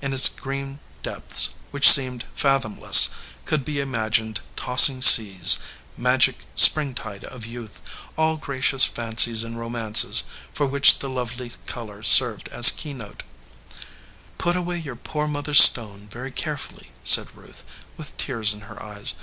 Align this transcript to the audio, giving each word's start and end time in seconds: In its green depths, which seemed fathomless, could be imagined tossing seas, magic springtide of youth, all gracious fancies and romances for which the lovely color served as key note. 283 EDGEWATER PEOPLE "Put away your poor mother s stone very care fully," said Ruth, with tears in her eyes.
In 0.00 0.12
its 0.12 0.28
green 0.28 0.78
depths, 1.02 1.48
which 1.72 1.90
seemed 1.90 2.24
fathomless, 2.34 3.08
could 3.44 3.64
be 3.64 3.80
imagined 3.80 4.40
tossing 4.54 5.02
seas, 5.02 5.58
magic 5.96 6.44
springtide 6.54 7.24
of 7.24 7.46
youth, 7.46 7.80
all 8.16 8.36
gracious 8.36 8.84
fancies 8.84 9.42
and 9.42 9.58
romances 9.58 10.22
for 10.52 10.66
which 10.66 11.00
the 11.00 11.10
lovely 11.10 11.50
color 11.66 12.04
served 12.04 12.46
as 12.50 12.70
key 12.70 12.94
note. 12.94 13.24
283 14.38 14.38
EDGEWATER 14.38 14.38
PEOPLE 14.38 14.44
"Put 14.44 14.56
away 14.56 14.78
your 14.78 14.94
poor 14.94 15.26
mother 15.26 15.50
s 15.50 15.58
stone 15.64 16.06
very 16.08 16.30
care 16.30 16.56
fully," 16.56 16.92
said 17.02 17.34
Ruth, 17.36 17.64
with 17.96 18.16
tears 18.16 18.52
in 18.52 18.60
her 18.60 18.80
eyes. 18.80 19.14